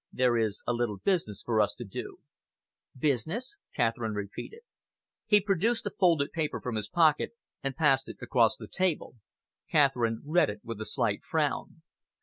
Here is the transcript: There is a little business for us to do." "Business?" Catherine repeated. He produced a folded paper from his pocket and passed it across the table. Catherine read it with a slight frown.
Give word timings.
There 0.11 0.35
is 0.35 0.63
a 0.65 0.73
little 0.73 0.97
business 0.97 1.43
for 1.43 1.61
us 1.61 1.75
to 1.75 1.85
do." 1.85 2.17
"Business?" 2.97 3.57
Catherine 3.75 4.15
repeated. 4.15 4.61
He 5.27 5.39
produced 5.39 5.85
a 5.85 5.91
folded 5.91 6.31
paper 6.31 6.59
from 6.59 6.73
his 6.73 6.87
pocket 6.87 7.33
and 7.61 7.75
passed 7.77 8.09
it 8.09 8.17
across 8.19 8.57
the 8.57 8.67
table. 8.67 9.17
Catherine 9.69 10.23
read 10.25 10.49
it 10.49 10.61
with 10.65 10.81
a 10.81 10.87
slight 10.87 11.23
frown. 11.23 11.83